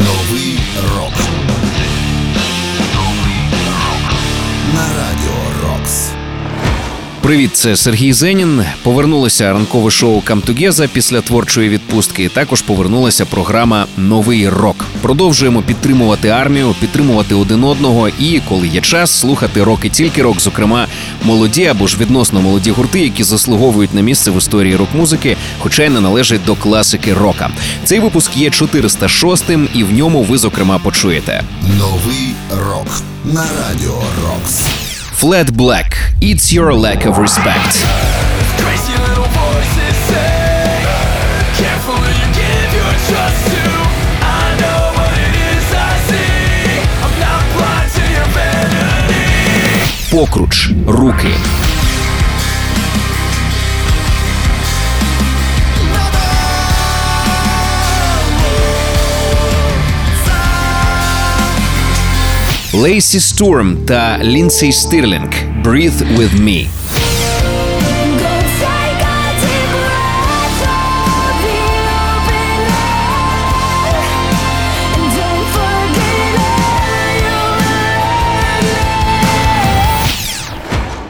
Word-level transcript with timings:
Новий 0.00 0.58
рок. 0.96 1.59
Привіт, 7.30 7.56
це 7.56 7.76
Сергій 7.76 8.12
Зенін. 8.12 8.64
Повернулося 8.82 9.52
ранкове 9.52 9.90
шоу 9.90 10.20
«Come 10.20 10.88
після 10.92 11.20
творчої 11.20 11.68
відпустки. 11.68 12.28
Також 12.28 12.62
повернулася 12.62 13.24
програма 13.24 13.86
Новий 13.96 14.48
рок. 14.48 14.84
Продовжуємо 15.02 15.62
підтримувати 15.62 16.28
армію, 16.28 16.74
підтримувати 16.80 17.34
один 17.34 17.64
одного 17.64 18.08
і, 18.08 18.40
коли 18.48 18.68
є 18.68 18.80
час, 18.80 19.10
слухати 19.20 19.64
рок 19.64 19.84
і 19.84 19.88
тільки 19.88 20.22
рок, 20.22 20.40
зокрема 20.40 20.86
молоді 21.22 21.66
або 21.66 21.86
ж 21.86 21.96
відносно 22.00 22.42
молоді 22.42 22.70
гурти, 22.70 23.00
які 23.00 23.24
заслуговують 23.24 23.94
на 23.94 24.00
місце 24.00 24.30
в 24.30 24.38
історії 24.38 24.76
рок-музики, 24.76 25.36
хоча 25.58 25.84
й 25.84 25.88
не 25.88 26.00
належать 26.00 26.44
до 26.44 26.54
класики 26.54 27.14
рока. 27.14 27.50
Цей 27.84 28.00
випуск 28.00 28.36
є 28.36 28.48
406-м, 28.48 29.68
і 29.74 29.84
в 29.84 29.92
ньому 29.92 30.22
ви 30.22 30.38
зокрема 30.38 30.78
почуєте. 30.78 31.42
Новий 31.78 32.34
рок 32.50 33.02
на 33.24 33.44
радіо 33.44 34.02
Рокс. 34.24 34.89
Flat 35.20 35.54
Black– 35.54 36.14
It's 36.22 36.50
Your 36.50 36.72
Lack 36.72 37.04
of 37.04 37.18
Respect. 37.18 37.76
Crazy 38.56 38.96
little 39.06 39.30
Лейсі 62.72 63.20
Стурм 63.20 63.76
та 63.86 64.18
Лінсей 64.22 64.72
Стирлінг 64.72 65.30
«Breathe 65.64 66.16
with 66.18 66.40
me». 66.40 66.66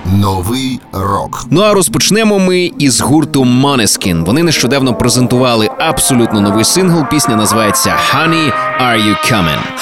Новий 0.05 0.81
рок. 0.93 1.47
Ну 1.51 1.61
а 1.61 1.75
розпочнемо 1.75 2.39
ми 2.39 2.71
із 2.79 3.01
гурту 3.01 3.45
Måneskin. 3.45 4.25
Вони 4.25 4.43
нещодавно 4.43 4.95
презентували 4.95 5.69
абсолютно 5.79 6.41
новий 6.41 6.65
сингл. 6.65 7.05
Пісня 7.11 7.37
називається 7.37 7.95
«Honey, 8.15 8.53
are 8.83 8.99
you 9.07 9.33
coming?». 9.33 9.80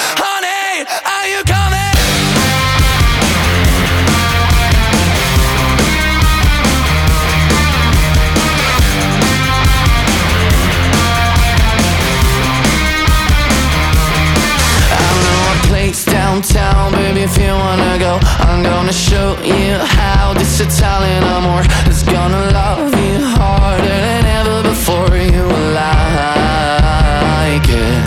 I'm 18.39 18.63
gonna 18.63 18.93
show 18.93 19.37
you 19.43 19.77
how 19.99 20.33
this 20.33 20.59
Italian 20.59 21.23
amor 21.23 21.63
is 21.89 22.03
gonna 22.03 22.51
love 22.51 22.93
you 22.93 23.19
harder 23.37 23.97
than 24.07 24.25
ever 24.25 24.63
before 24.63 25.15
you 25.17 25.45
like 25.73 27.67
it. 27.69 28.03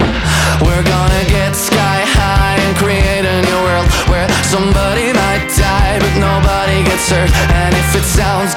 We're 0.64 0.84
gonna 0.84 1.24
get 1.28 1.54
sky 1.54 2.04
high 2.06 2.56
and 2.64 2.76
create 2.76 3.24
a 3.26 3.42
new 3.42 3.60
world 3.66 3.88
Where 4.10 4.28
somebody 4.44 5.12
might 5.12 5.48
die 5.56 5.98
but 5.98 6.14
nobody 6.18 6.84
gets 6.84 7.10
hurt. 7.10 7.30
And 7.52 7.74
if 7.74 7.96
it 7.96 8.04
sounds 8.04 8.51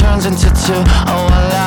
turns 0.00 0.24
into 0.24 0.48
two. 0.64 0.82
Oh, 1.12 1.28
I 1.30 1.59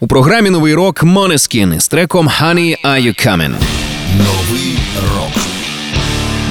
У 0.00 0.06
програмі 0.06 0.50
новий 0.50 0.74
рок 0.74 1.02
Måneskin 1.02 1.80
з 1.80 1.88
треком 1.88 2.28
«Honey, 2.28 2.84
are 2.84 3.02
you 3.02 3.26
coming?». 3.26 3.54
Новий 4.18 4.78
рок. 5.14 5.42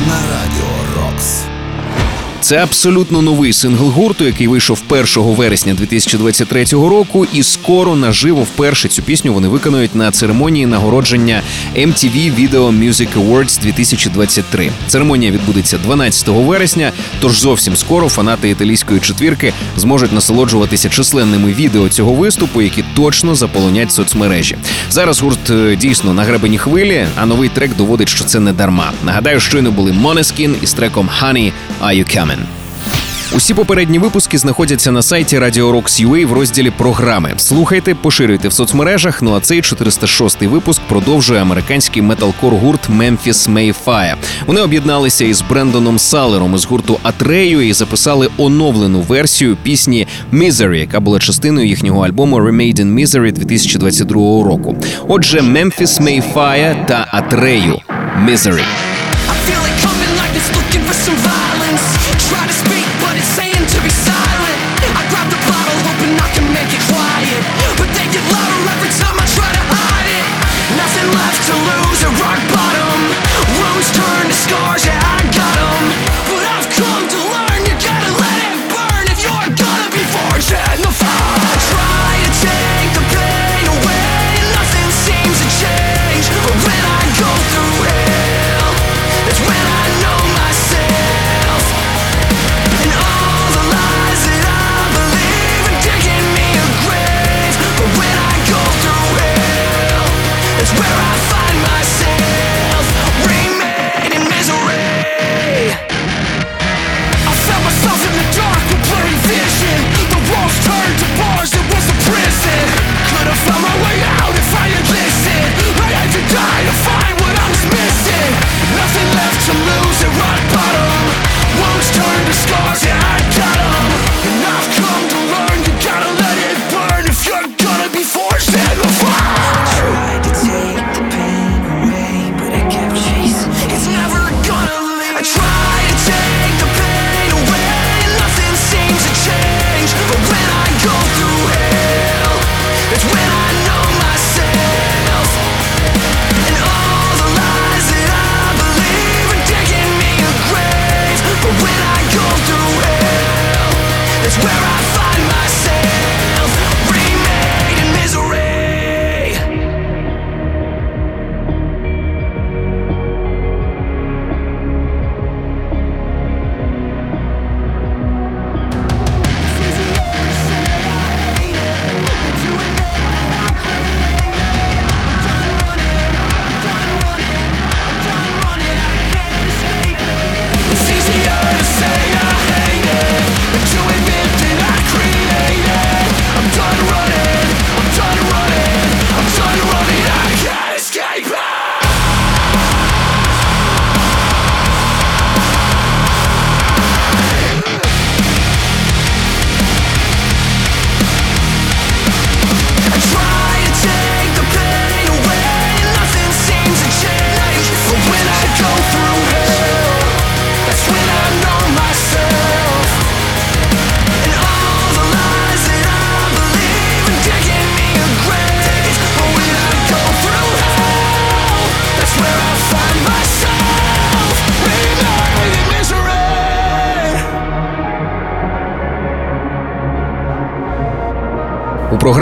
На 0.07 0.15
радіо 0.15 0.67
Рокс. 0.95 1.43
Це 2.47 2.57
абсолютно 2.57 3.21
новий 3.21 3.53
сингл 3.53 3.89
гурту, 3.89 4.25
який 4.25 4.47
вийшов 4.47 4.81
1 4.89 5.05
вересня 5.15 5.73
2023 5.73 6.63
року, 6.63 7.27
і 7.33 7.43
скоро 7.43 7.95
наживо 7.95 8.43
вперше 8.43 8.87
цю 8.87 9.01
пісню 9.01 9.33
вони 9.33 9.47
виконують 9.47 9.95
на 9.95 10.11
церемонії 10.11 10.65
нагородження 10.65 11.41
MTV 11.75 12.35
Video 12.35 12.79
Music 12.79 13.07
Awards 13.15 13.61
2023. 13.61 14.71
Церемонія 14.87 15.31
відбудеться 15.31 15.77
12 15.77 16.27
вересня. 16.27 16.91
Тож 17.19 17.39
зовсім 17.39 17.75
скоро 17.75 18.09
фанати 18.09 18.49
італійської 18.49 18.99
четвірки 18.99 19.53
зможуть 19.77 20.13
насолоджуватися 20.13 20.89
численними 20.89 21.53
відео 21.53 21.89
цього 21.89 22.13
виступу, 22.13 22.61
які 22.61 22.83
точно 22.95 23.35
заполонять 23.35 23.91
соцмережі. 23.91 24.57
Зараз 24.89 25.21
гурт 25.21 25.49
е, 25.49 25.75
дійсно 25.75 26.13
на 26.13 26.23
гребені 26.23 26.57
хвилі, 26.57 27.07
а 27.15 27.25
новий 27.25 27.49
трек 27.49 27.75
доводить, 27.75 28.09
що 28.09 28.23
це 28.23 28.39
не 28.39 28.53
дарма. 28.53 28.91
Нагадаю, 29.05 29.39
щойно 29.39 29.71
були 29.71 29.91
Måneskin 29.91 30.55
із 30.61 30.73
треком 30.73 31.09
«Honey, 31.21 31.51
are 31.81 31.95
you 31.95 32.17
coming?». 32.17 32.36
Усі 33.35 33.53
попередні 33.53 33.99
випуски 33.99 34.37
знаходяться 34.37 34.91
на 34.91 35.01
сайті 35.01 35.39
Radio 35.39 35.71
Rocks.ua 35.71 36.25
в 36.25 36.33
розділі 36.33 36.71
програми. 36.71 37.33
Слухайте, 37.37 37.95
поширюйте 37.95 38.47
в 38.47 38.53
соцмережах. 38.53 39.21
Ну 39.21 39.35
а 39.35 39.39
цей 39.39 39.61
406-й 39.61 40.47
випуск 40.47 40.81
продовжує 40.81 41.41
американський 41.41 42.01
металкор 42.01 42.53
гурт 42.53 42.89
Memphis 42.89 43.49
Mayfire. 43.49 44.15
Вони 44.45 44.61
об'єдналися 44.61 45.25
із 45.25 45.41
Брендоном 45.41 45.99
Салером 45.99 46.55
із 46.55 46.65
гурту 46.65 46.99
Атрею 47.03 47.61
і 47.61 47.73
записали 47.73 48.29
оновлену 48.37 49.01
версію 49.01 49.57
пісні 49.63 50.07
Misery, 50.33 50.75
яка 50.75 50.99
була 50.99 51.19
частиною 51.19 51.67
їхнього 51.67 52.05
альбому 52.05 52.35
Remade 52.35 52.79
in 52.79 52.93
Misery 52.93 53.31
2022 53.31 54.15
року. 54.43 54.75
Отже, 55.07 55.39
Memphis 55.39 56.01
Mayfire 56.01 56.85
та 56.85 57.07
Атрею 57.11 57.79
Misery. 58.25 58.63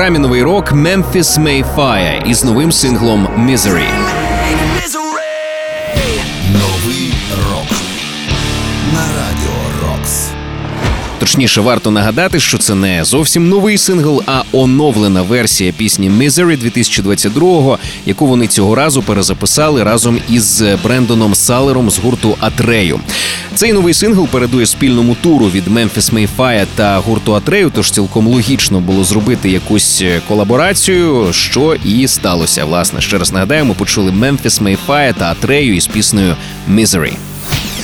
Програмі 0.06 0.19
новий 0.19 0.44
рок 0.44 0.72
Memphis 0.72 1.40
May 1.39 1.78
Fire 1.78 2.30
із 2.30 2.44
новим 2.44 2.72
синглом 2.72 3.28
Misery. 3.40 3.88
Новий 6.54 7.13
рок 7.50 7.68
на 8.94 9.00
радіо 9.00 9.56
Рокс. 9.81 10.28
Точніше, 11.19 11.62
варто 11.62 11.92
нагадати, 11.92 12.40
що 12.40 12.57
це 12.57 12.75
не 12.75 13.06
зовсім 13.06 13.50
новий 13.50 13.78
сингл, 13.78 14.24
а 14.25 14.44
оновлена 14.52 15.22
версія 15.22 15.74
пісні 15.78 16.10
Misery 16.10 16.63
2022-го, 16.63 17.80
яку 18.06 18.28
вони 18.28 18.48
цього 18.48 18.75
разу 18.75 19.01
перезаписали 19.01 19.84
разом 19.84 20.19
із 20.30 20.63
Брендоном 20.84 21.36
Салером 21.36 21.90
з 21.90 21.98
гурту 21.98 22.38
Атрею. 22.40 23.00
Цей 23.56 23.74
новий 23.74 23.94
сингл 23.94 24.28
передує 24.28 24.66
спільному 24.66 25.16
туру 25.16 25.46
від 25.46 25.68
Memphis 25.68 26.13
May 26.13 26.36
Fire 26.36 26.66
та 26.75 26.98
гурту 26.98 27.34
Атрею, 27.36 27.72
тож 27.75 27.92
цілком 27.92 28.27
логічно 28.27 28.79
було 28.79 29.03
зробити 29.03 29.50
якусь 29.50 30.03
колаборацію, 30.27 31.27
що 31.34 31.75
і 31.86 32.08
сталося. 32.08 32.65
Власне, 32.65 33.01
ще 33.01 33.18
раз 33.18 33.32
нагадаю, 33.32 33.65
ми 33.65 33.74
почули 33.74 34.12
Memphis 34.12 34.63
May 34.63 34.85
Fire 34.85 35.13
та 35.13 35.32
Атрею 35.32 35.75
із 35.75 35.88
піснею 35.88 36.36
Misery. 36.70 37.13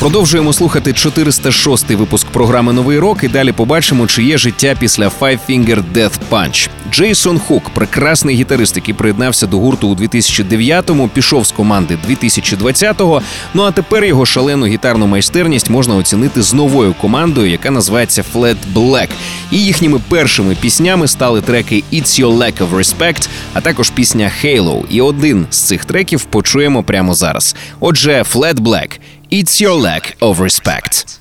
Продовжуємо 0.02 0.54
слухати 0.54 0.92
406-й 0.92 1.96
випуск 1.96 2.28
програми 2.28 2.74
Новий 2.74 3.00
рок 3.00 3.24
і 3.24 3.28
далі 3.28 3.52
побачимо, 3.52 4.08
чи 4.08 4.24
є 4.24 4.38
життя 4.38 4.76
після 4.80 5.08
Five 5.08 5.40
Finger 5.50 5.84
Death 5.94 6.12
Punch. 6.32 6.70
Джейсон 6.92 7.40
Хук, 7.40 7.70
прекрасний 7.70 8.36
гітарист, 8.36 8.76
який 8.76 8.94
приєднався 8.94 9.48
до 9.48 9.58
гурту 9.58 9.88
у 9.88 9.96
2009-му, 9.96 11.08
пішов 11.08 11.48
з 11.48 11.52
команди 11.52 11.98
2020-го. 12.10 13.22
Ну 13.54 13.64
а 13.64 13.72
тепер 13.72 14.06
його 14.06 14.26
шалену 14.26 14.66
гітарну 14.66 15.08
майстерність 15.08 15.70
можна 15.70 15.96
оцінити 15.96 16.42
з 16.42 16.54
новою 16.54 16.94
командою, 16.94 17.52
яка 17.52 17.72
називається 17.72 18.24
Flat 18.34 18.58
Black. 18.74 19.10
І 19.52 19.58
їхніми 19.58 20.00
першими 20.10 20.56
піснями 20.62 21.08
стали 21.08 21.42
треки 21.42 21.84
It's 21.94 22.22
Your 22.22 22.38
Lack 22.38 22.58
of 22.58 22.70
Respect, 22.70 23.30
а 23.54 23.62
також 23.62 23.90
пісня 23.90 24.32
Halo. 24.44 24.84
І 24.90 25.02
один 25.02 25.46
з 25.50 25.58
цих 25.58 25.86
треків 25.86 26.24
почуємо 26.24 26.84
прямо 26.84 27.14
зараз. 27.14 27.56
Отже, 27.80 28.26
Flat 28.34 28.56
Black– 28.56 29.00
It's 29.34 29.62
Your 29.62 29.76
Lack 29.80 30.18
of 30.22 30.42
Respect. 30.42 31.21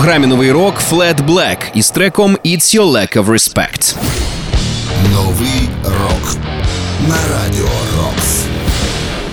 Програмі 0.00 0.26
новий 0.26 0.52
рок 0.52 0.74
Flat 0.90 1.26
Black 1.26 1.56
із 1.74 1.90
треком 1.90 2.36
It's 2.44 2.76
Your 2.76 2.90
Lack 2.90 3.16
of 3.16 3.24
Respect. 3.24 3.96
Новий 5.12 5.68
рок 5.84 6.36
на 7.08 7.14
радіо 7.14 7.64
Рокс. 7.64 7.69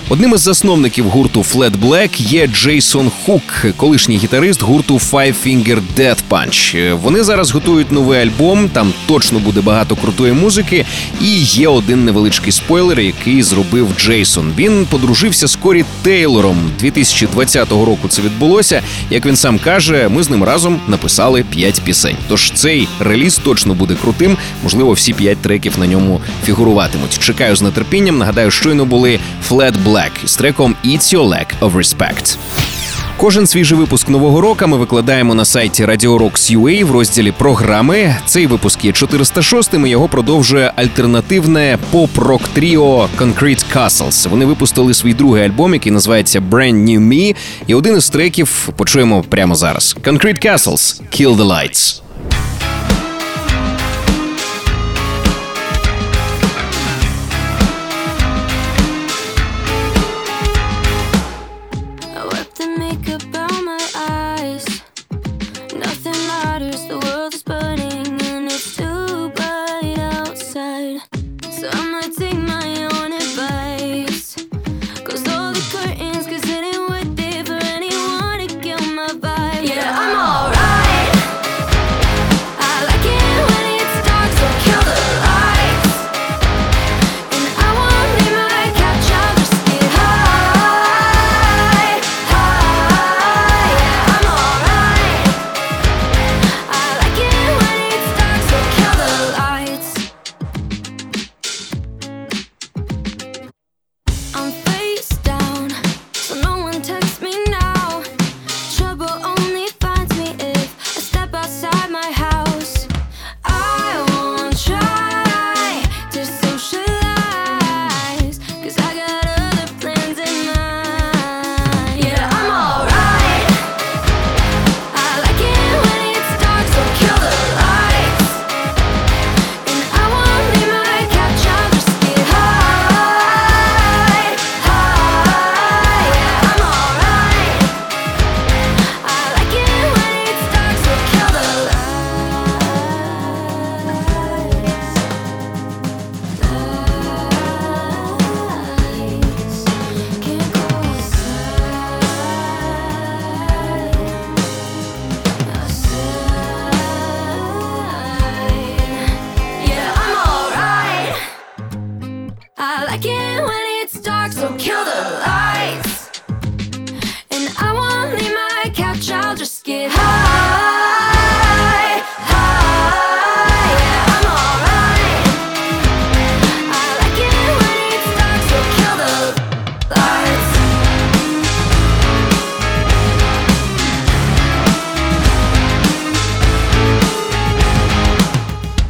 Одним 0.10 0.34
із 0.34 0.42
засновників 0.42 1.10
гурту 1.10 1.46
Flat 1.54 1.72
Black 1.72 2.22
є 2.22 2.48
Джейсон 2.48 3.12
Хук, 3.26 3.66
колишній 3.78 4.18
гітарист 4.18 4.64
гурту 4.64 4.96
Five 4.96 5.34
Finger 5.46 5.80
Death 5.98 6.18
Punch. 6.30 6.94
Вони 6.94 7.24
зараз 7.24 7.52
готують 7.52 7.92
новий 7.92 8.20
альбом. 8.20 8.70
Там 8.70 8.94
точно 9.08 9.40
буде 9.40 9.62
багато 9.62 9.96
крутої 9.96 10.34
музики. 10.34 10.86
І 11.22 11.38
є 11.42 11.68
один 11.68 12.06
невеличкий 12.06 12.52
спойлер, 12.52 13.00
який 13.00 13.44
зробив 13.44 13.88
Джейсон. 13.98 14.54
Він 14.58 14.86
подружився 14.90 15.48
з 15.48 15.56
Корі 15.56 15.86
Тейлором 16.02 16.58
2020 16.80 17.72
року. 17.72 18.08
Це 18.08 18.22
відбулося. 18.22 18.82
Як 19.10 19.26
він 19.26 19.36
сам 19.36 19.60
каже, 19.60 20.10
ми 20.10 20.24
з 20.24 20.30
ним 20.30 20.44
разом 20.44 20.80
написали 20.88 21.44
5 21.44 21.82
пісень. 21.82 22.18
Тож 22.28 22.52
цей 22.52 22.88
реліз 23.00 23.38
точно 23.44 23.74
буде 23.74 23.96
крутим. 24.02 24.38
Можливо, 24.64 24.92
всі 24.92 25.14
5 25.14 25.38
треків 25.38 25.74
на 25.80 25.88
ньому 25.88 26.22
фігуруватимуть. 26.46 27.20
Чекаю 27.20 27.56
з 27.56 27.72
нетерпінням. 27.72 28.18
Нагадаю, 28.18 28.52
щойно 28.52 28.86
були 28.86 29.20
Flat 29.50 29.74
Black 29.86 29.97
з 30.26 30.36
треком 30.36 30.76
It's 30.86 31.16
Your 31.16 31.28
Lack 31.28 31.48
of 31.62 31.72
Respect. 31.72 32.38
Кожен 33.18 33.48
свіжий 33.48 33.78
випуск 33.78 34.10
нового 34.10 34.42
року 34.42 34.68
ми 34.68 34.78
викладаємо 34.78 35.36
на 35.36 35.46
сайті 35.46 35.86
Radio 35.86 36.18
Rocks 36.20 36.58
UA 36.58 36.84
в 36.84 36.92
розділі 36.92 37.32
програми. 37.32 38.16
Цей 38.26 38.48
випуск 38.48 38.86
є 38.86 38.92
406-м 38.92 39.86
і 39.86 39.90
Його 39.90 40.08
продовжує 40.08 40.74
альтернативне 40.76 41.78
поп-рок 41.92 42.42
тріо 42.48 43.10
Concrete 43.18 43.64
Castles. 43.76 44.30
Вони 44.30 44.46
випустили 44.46 44.94
свій 44.94 45.14
другий 45.14 45.44
альбом, 45.44 45.74
який 45.74 45.92
називається 45.92 46.40
Brand 46.40 46.76
New 46.76 47.00
Me. 47.00 47.36
І 47.68 47.76
один 47.76 47.98
із 47.98 48.10
треків 48.10 48.70
почуємо 48.76 49.24
прямо 49.30 49.56
зараз. 49.56 49.96
Concrete 50.04 50.46
Castles– 50.46 51.02
Kill 51.22 51.36
the 51.36 51.48
Lights. 51.48 52.02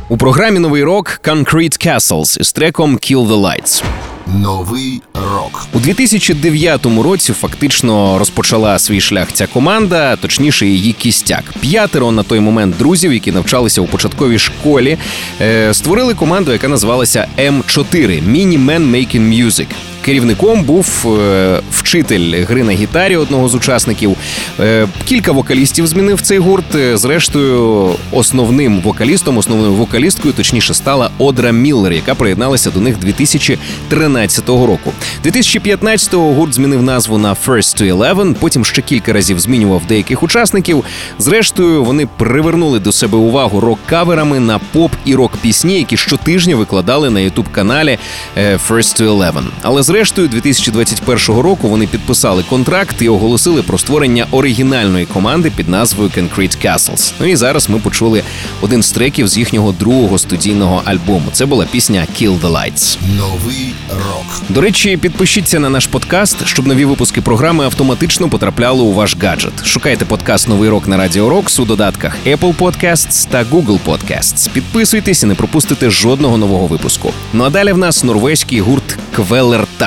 У 0.10 0.18
програмі 0.18 0.60
новий 0.60 0.84
рок 0.84 1.20
Concrete 1.24 1.88
Castles 1.88 2.42
із 2.42 2.52
треком 2.52 2.96
Kill 2.96 3.28
the 3.28 3.42
Lights. 3.42 3.84
Новий 4.28 5.02
рок. 5.14 5.68
У 5.74 5.80
2009 5.80 6.86
році 6.86 7.34
фактично 7.34 8.20
розпочала 8.20 8.80
свій 8.80 9.02
шлях 9.02 9.28
ця 9.34 9.48
команда, 9.48 10.16
точніше, 10.16 10.68
її 10.68 10.94
кістяк. 10.94 11.44
П'ятеро 11.60 12.12
на 12.12 12.24
той 12.24 12.40
момент 12.40 12.78
друзів, 12.78 13.14
які 13.14 13.32
навчалися 13.32 13.82
у 13.82 13.86
початковій 13.86 14.40
школі, 14.40 14.98
е, 15.42 15.74
створили 15.74 16.14
команду, 16.14 16.52
яка 16.52 16.68
називалася 16.68 17.28
М4 17.40 18.24
Mini 18.30 18.66
Men 18.66 18.92
Making 18.92 19.44
Music. 19.46 19.68
Керівником 20.08 20.64
був 20.64 21.18
е, 21.22 21.62
вчитель 21.72 22.46
гри 22.46 22.64
на 22.64 22.72
гітарі 22.72 23.18
одного 23.18 23.50
з 23.50 23.56
учасників. 23.56 24.16
Е, 24.60 24.88
кілька 25.06 25.32
вокалістів 25.32 25.88
змінив 25.88 26.22
цей 26.22 26.38
гурт. 26.38 26.76
Е, 26.76 26.98
Зрештою, 26.98 27.90
основним 28.12 28.82
вокалістом, 28.82 29.38
основною 29.38 29.74
вокалісткою, 29.74 30.34
точніше, 30.34 30.74
стала 30.74 31.10
Одра 31.18 31.52
Міллер, 31.52 31.94
яка 31.94 32.16
приєдналася 32.16 32.72
до 32.72 32.80
них 32.80 33.00
2013 33.00 34.50
року. 34.50 34.94
2015-го 35.26 36.34
гурт 36.34 36.54
змінив 36.54 36.84
назву 36.84 37.18
на 37.18 37.34
First 37.34 37.82
to 37.82 37.98
Eleven, 37.98 38.34
потім 38.34 38.66
ще 38.66 38.82
кілька 38.82 39.14
разів 39.14 39.40
змінював 39.40 39.82
деяких 39.88 40.24
учасників. 40.24 40.84
Зрештою, 41.20 41.84
вони 41.84 42.08
привернули 42.18 42.80
до 42.80 42.92
себе 42.92 43.18
увагу 43.18 43.60
рок-каверами 43.60 44.40
на 44.40 44.60
поп 44.60 44.92
і 45.06 45.16
рок-пісні, 45.16 45.78
які 45.78 45.98
щотижня 45.98 46.56
викладали 46.56 47.10
на 47.10 47.20
ютуб 47.20 47.46
каналі 47.52 47.98
First 48.38 49.02
to 49.02 49.18
Eleven. 49.18 49.44
Але 49.62 49.84
зрештою, 49.84 49.97
2021 50.06 51.42
року 51.42 51.70
вони 51.70 51.88
підписали 51.88 52.44
контракт 52.50 53.02
і 53.02 53.10
оголосили 53.10 53.62
про 53.62 53.78
створення 53.78 54.26
оригінальної 54.32 55.06
команди 55.06 55.52
під 55.56 55.70
назвою 55.70 56.10
Concrete 56.10 56.66
Castles. 56.66 57.14
Ну 57.20 57.26
і 57.26 57.36
зараз 57.36 57.70
ми 57.70 57.80
почули 57.80 58.24
один 58.62 58.84
з 58.84 58.92
треків 58.92 59.28
з 59.28 59.38
їхнього 59.38 59.72
другого 59.72 60.18
студійного 60.18 60.82
альбому. 60.86 61.26
Це 61.32 61.46
була 61.46 61.66
пісня 61.66 62.08
Kill 62.22 62.40
the 62.40 62.52
Lights. 62.52 62.98
Новий 63.18 63.74
рок. 63.90 64.42
До 64.50 64.62
речі, 64.62 64.98
підпишіться 64.98 65.60
на 65.60 65.70
наш 65.70 65.88
подкаст, 65.88 66.48
щоб 66.48 66.68
нові 66.68 66.86
випуски 66.86 67.22
програми 67.22 67.66
автоматично 67.66 68.30
потрапляли 68.30 68.82
у 68.82 68.94
ваш 68.94 69.18
гаджет. 69.22 69.66
Шукайте 69.66 70.06
подкаст 70.06 70.48
Новий 70.48 70.70
рок 70.70 70.88
на 70.88 70.98
Радіо 70.98 71.30
Рокс 71.30 71.60
у 71.60 71.66
додатках 71.66 72.16
Apple 72.26 72.56
Podcasts 72.56 73.28
та 73.30 73.44
Google 73.44 73.80
Podcasts. 73.86 74.50
Підписуйтесь 74.54 75.24
і 75.24 75.26
не 75.26 75.36
пропустите 75.36 75.90
жодного 75.90 76.38
нового 76.38 76.68
випуску. 76.68 77.14
Ну 77.34 77.44
а 77.44 77.50
далі 77.50 77.72
в 77.72 77.78
нас 77.78 78.04
норвезький 78.04 78.62
гурт 78.62 78.98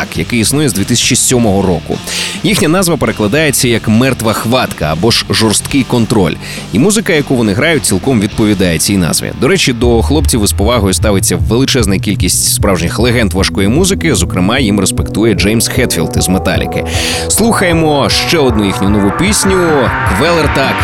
Квелертак, 0.00 0.18
який 0.18 0.40
існує 0.40 0.68
з 0.68 0.72
2007 0.72 1.44
року. 1.44 1.98
Їхня 2.42 2.68
назва 2.68 2.96
перекладається 2.96 3.68
як 3.68 3.88
мертва 3.88 4.32
хватка 4.32 4.92
або 4.92 5.10
ж 5.10 5.24
жорсткий 5.30 5.82
контроль. 5.82 6.34
І 6.72 6.78
музика, 6.78 7.12
яку 7.12 7.34
вони 7.34 7.52
грають, 7.52 7.84
цілком 7.84 8.20
відповідає 8.20 8.78
цій 8.78 8.96
назві. 8.96 9.32
До 9.40 9.48
речі, 9.48 9.72
до 9.72 10.02
хлопців 10.02 10.44
із 10.44 10.52
повагою 10.52 10.94
ставиться 10.94 11.36
величезна 11.36 11.98
кількість 11.98 12.54
справжніх 12.54 12.98
легенд 12.98 13.32
важкої 13.32 13.68
музики. 13.68 14.14
Зокрема, 14.14 14.58
їм 14.58 14.80
респектує 14.80 15.34
Джеймс 15.34 15.68
Хетфілд 15.68 16.16
із 16.16 16.28
Металіки. 16.28 16.84
Слухаємо 17.28 18.08
ще 18.08 18.38
одну 18.38 18.64
їхню 18.64 18.88
нову 18.88 19.12
пісню 19.18 19.88
Квелертак 20.08 20.76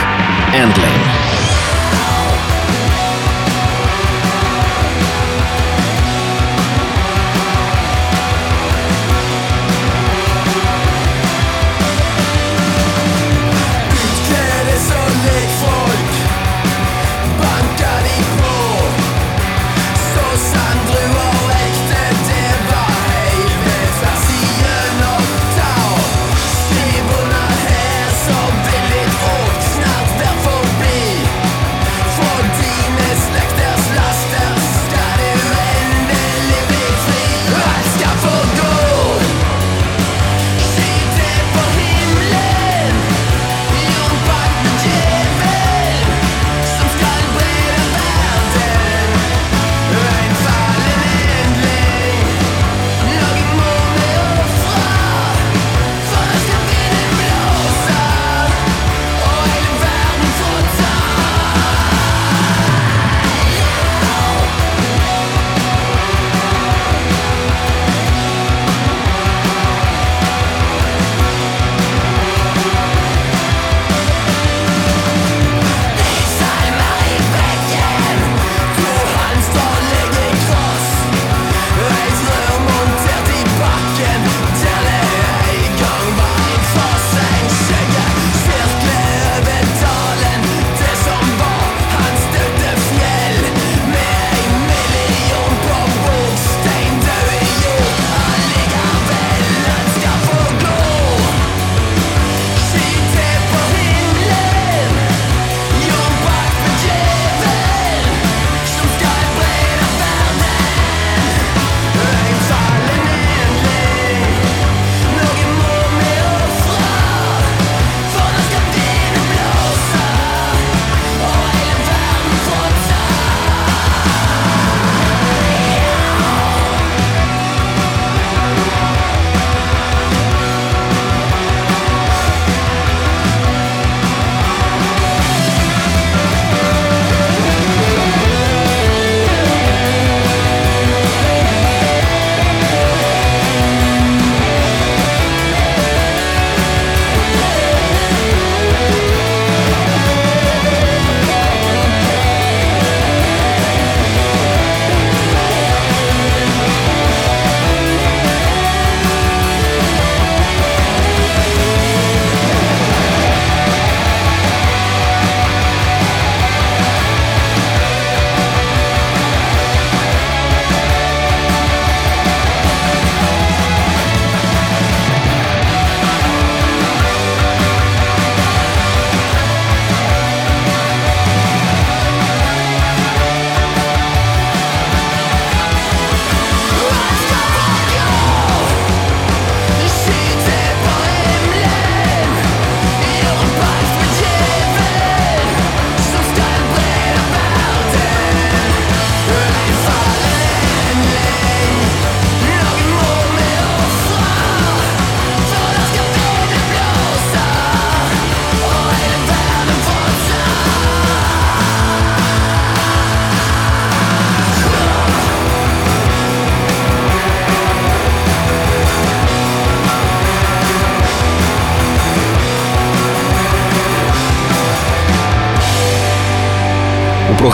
Ендлейн. 0.54 1.45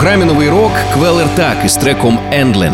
Програмі 0.03 0.25
новий 0.25 0.49
рок 0.49 0.71
Квелертак 0.93 1.57
із 1.65 1.77
треком 1.77 2.19
Ендлен. 2.31 2.73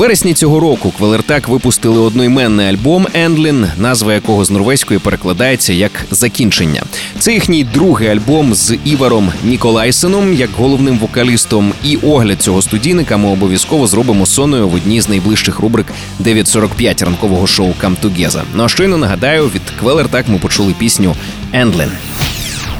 Вересні 0.00 0.34
цього 0.34 0.60
року 0.60 0.92
Квелертак 0.98 1.48
випустили 1.48 2.00
одноіменний 2.00 2.66
альбом 2.66 3.06
Ендлін, 3.14 3.66
назва 3.78 4.14
якого 4.14 4.44
з 4.44 4.50
норвезької 4.50 5.00
перекладається 5.00 5.72
як 5.72 6.06
закінчення. 6.10 6.82
Це 7.18 7.32
їхній 7.32 7.64
другий 7.64 8.08
альбом 8.08 8.54
з 8.54 8.76
Іваром 8.84 9.32
Ніколайсеном 9.44 10.34
як 10.34 10.50
головним 10.50 10.98
вокалістом. 10.98 11.72
І 11.84 11.96
огляд 11.96 12.42
цього 12.42 12.62
студійника 12.62 13.16
ми 13.16 13.28
обов'язково 13.28 13.86
зробимо 13.86 14.26
соною 14.26 14.68
в 14.68 14.74
одній 14.74 15.00
з 15.00 15.08
найближчих 15.08 15.58
рубрик 15.60 15.86
9.45 16.20 17.04
ранкового 17.04 17.46
шоу 17.46 17.74
«Come 17.82 17.96
Together». 18.02 18.42
Ну 18.54 18.64
а 18.64 18.68
щойно 18.68 18.96
нагадаю, 18.96 19.44
від 19.44 19.62
Квелертак 19.80 20.28
ми 20.28 20.38
почули 20.38 20.74
пісню 20.78 21.16
Ендлін. 21.52 21.90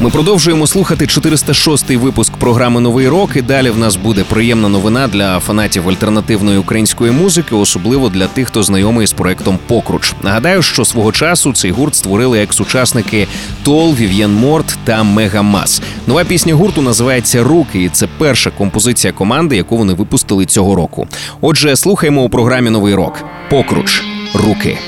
Ми 0.03 0.11
продовжуємо 0.11 0.67
слухати 0.67 1.05
406-й 1.05 1.97
випуск 1.97 2.33
програми 2.33 2.81
Новий 2.81 3.09
рок. 3.09 3.37
І 3.37 3.43
далі 3.43 3.71
в 3.71 3.79
нас 3.79 3.97
буде 3.97 4.25
приємна 4.25 4.69
новина 4.69 5.09
для 5.09 5.41
фанатів 5.41 5.89
альтернативної 5.89 6.59
української 6.59 7.13
музики, 7.13 7.55
особливо 7.55 8.09
для 8.09 8.27
тих, 8.27 8.49
хто 8.49 8.63
знайомий 8.63 9.07
з 9.07 9.13
проектом 9.13 9.59
Покруч. 9.67 10.15
Нагадаю, 10.23 10.63
що 10.63 10.85
свого 10.85 11.13
часу 11.13 11.53
цей 11.53 11.71
гурт 11.71 11.95
створили 11.95 12.43
екс-учасники 12.43 13.27
Тол, 13.63 13.95
Вів'єн 13.95 14.35
Морт 14.35 14.79
та 14.85 15.03
Мегамас. 15.03 15.83
Нова 16.07 16.25
пісня 16.25 16.55
гурту 16.55 16.83
називається 16.83 17.45
Руки, 17.45 17.83
і 17.83 17.89
це 17.89 18.09
перша 18.19 18.51
композиція 18.51 19.13
команди, 19.13 19.57
яку 19.57 19.77
вони 19.77 19.93
випустили 19.93 20.47
цього 20.47 20.75
року. 20.75 21.09
Отже, 21.41 21.77
слухаємо 21.77 22.23
у 22.23 22.29
програмі 22.29 22.71
Новий 22.71 22.95
рок. 22.95 23.25
Покруч. 23.51 24.03
Руки. 24.35 24.79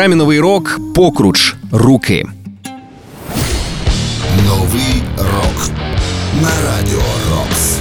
Програмі 0.00 0.16
Новий 0.16 0.40
рок 0.40 0.80
Покруч. 0.94 1.54
Руки. 1.72 2.24
Новий 4.46 5.02
рок 5.16 5.70
на 6.42 6.50
радіо 6.66 7.02
Рокс. 7.30 7.76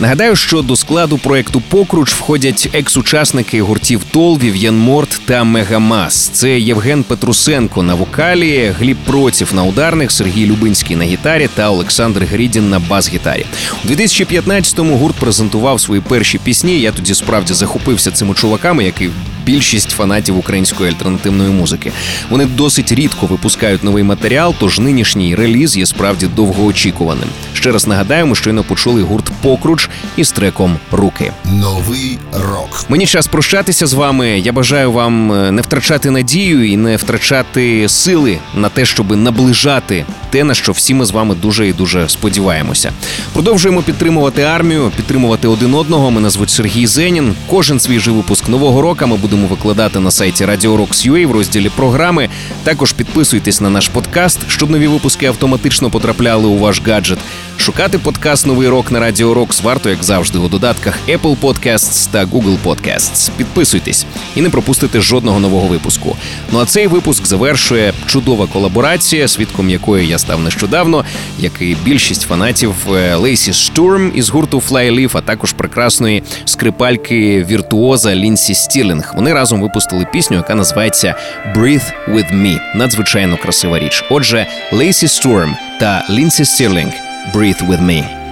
Нагадаю, 0.00 0.36
що 0.36 0.62
до 0.62 0.76
складу 0.76 1.18
проекту 1.18 1.62
Покруч 1.68 2.12
входять 2.12 2.68
екс-учасники 2.72 3.62
гуртів 3.62 4.04
Тол, 4.04 4.38
Вів'єн 4.38 4.78
Морт 4.78 5.20
та 5.26 5.44
Мегамас. 5.44 6.28
Це 6.28 6.60
Євген 6.60 7.02
Петрусенко 7.02 7.82
на 7.82 7.94
вокалі, 7.94 8.74
Гліб 8.78 8.96
Проців 8.96 9.54
на 9.54 9.64
ударних, 9.64 10.12
Сергій 10.12 10.46
Любинський 10.46 10.96
на 10.96 11.04
гітарі 11.04 11.48
та 11.54 11.70
Олександр 11.70 12.24
Грідін 12.24 12.70
на 12.70 12.78
бас-гітарі. 12.78 13.46
У 13.84 13.88
2015-му 13.88 14.96
гурт 14.96 15.16
презентував 15.16 15.80
свої 15.80 16.00
перші 16.00 16.38
пісні. 16.38 16.80
Я 16.80 16.92
тоді 16.92 17.14
справді 17.14 17.54
захопився 17.54 18.10
цими 18.10 18.34
чуваками, 18.34 18.84
як 18.84 19.00
і 19.00 19.10
більшість 19.44 19.90
фанатів 19.90 20.38
української 20.38 20.90
альтернативної 20.90 21.50
музики. 21.50 21.92
Вони 22.30 22.44
досить 22.44 22.92
рідко 22.92 23.26
випускають 23.26 23.84
новий 23.84 24.02
матеріал, 24.02 24.54
тож 24.58 24.78
нинішній 24.78 25.34
реліз 25.34 25.76
є 25.76 25.86
справді 25.86 26.26
довгоочікуваним. 26.26 27.28
Ще 27.54 27.72
раз 27.72 27.86
нагадаємо, 27.86 28.34
щойно 28.34 28.62
почули 28.62 29.02
гурт 29.02 29.30
Покруч 29.42 29.88
із 30.16 30.32
треком 30.32 30.76
Руки. 30.92 31.32
Новий 31.44 32.18
рок. 32.32 32.84
Мені 32.88 33.06
час 33.06 33.26
прощатися 33.26 33.86
з 33.86 33.92
вами. 33.92 34.28
Я 34.38 34.52
бажаю 34.52 34.92
вам 34.92 35.32
е, 35.32 35.50
не 35.50 35.62
втрачати 35.62 36.10
надію 36.10 36.68
і 36.72 36.76
не 36.76 36.96
втрачати 36.96 37.88
сили 37.88 38.38
на 38.54 38.68
те, 38.68 38.84
щоб 38.84 39.16
наближати 39.16 40.04
те, 40.30 40.44
на 40.44 40.54
що 40.54 40.72
всі 40.72 40.94
ми 40.94 41.04
з 41.04 41.10
вами 41.10 41.34
дуже 41.34 41.68
і 41.68 41.72
дуже 41.72 42.08
сподіваємося. 42.08 42.92
Продовжуємо 43.32 43.82
підтримувати 43.82 44.42
армію, 44.42 44.92
підтримувати 44.96 45.48
один 45.48 45.74
одного. 45.74 46.10
Мене 46.10 46.30
звуть 46.30 46.50
Сергій 46.50 46.86
Зенін. 46.86 47.34
Кожен 47.50 47.80
свіжий 47.80 48.14
випуск 48.14 48.48
нового 48.48 48.82
року 48.82 49.06
ми 49.06 49.16
будемо. 49.16 49.33
Будемо 49.34 49.54
викладати 49.54 50.00
на 50.00 50.10
сайті 50.10 50.44
Radio 50.44 50.76
Rocks.ua 50.76 51.26
в 51.26 51.30
розділі 51.30 51.70
програми. 51.76 52.28
Також 52.64 52.92
підписуйтесь 52.92 53.60
на 53.60 53.70
наш 53.70 53.88
подкаст, 53.88 54.38
щоб 54.48 54.70
нові 54.70 54.86
випуски 54.86 55.26
автоматично 55.26 55.90
потрапляли 55.90 56.46
у 56.46 56.58
ваш 56.58 56.82
гаджет. 56.86 57.18
Шукати 57.56 57.98
подкаст 57.98 58.46
Новий 58.46 58.68
рок 58.68 58.90
на 58.90 59.00
Радіо 59.00 59.34
Рокс 59.34 59.62
варто, 59.62 59.90
як 59.90 60.04
завжди, 60.04 60.38
у 60.38 60.48
додатках 60.48 60.98
Apple 61.08 61.36
Podcasts 61.40 62.08
та 62.10 62.24
Google 62.24 62.56
Podcasts. 62.64 63.30
Підписуйтесь 63.36 64.06
і 64.34 64.42
не 64.42 64.50
пропустите 64.50 65.00
жодного 65.00 65.40
нового 65.40 65.66
випуску. 65.66 66.16
Ну 66.52 66.58
а 66.58 66.64
цей 66.66 66.86
випуск 66.86 67.26
завершує 67.26 67.92
чудова 68.06 68.46
колаборація, 68.46 69.28
свідком 69.28 69.70
якої 69.70 70.08
я 70.08 70.18
став 70.18 70.40
нещодавно, 70.40 71.04
як 71.38 71.52
і 71.60 71.76
більшість 71.84 72.22
фанатів 72.22 72.74
е, 72.94 73.14
Лейсі 73.14 73.52
Штурм 73.52 74.12
із 74.14 74.28
гурту 74.28 74.62
Flyleaf, 74.70 75.10
а 75.12 75.20
також 75.20 75.52
прекрасної 75.52 76.22
скрипальки 76.44 77.44
віртуоза 77.50 78.14
Лінсі 78.14 78.54
Стілінг. 78.54 79.14
Вони 79.24 79.34
разом 79.34 79.60
випустили 79.60 80.06
пісню, 80.12 80.36
яка 80.36 80.54
називається 80.54 81.14
«Breathe 81.56 81.92
with 82.08 82.34
me». 82.34 82.60
Надзвичайно 82.74 83.36
красива 83.36 83.78
річ. 83.78 84.04
Отже, 84.10 84.46
Лейсі 84.72 85.08
Стурм 85.08 85.56
та 85.80 86.06
Лінсі 86.10 86.44
Стірлінг 86.44 86.92
«Breathe 87.34 87.68
with 87.68 87.82
me». 87.82 88.23